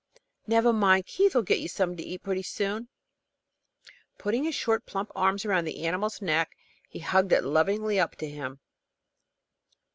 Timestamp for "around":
5.45-5.65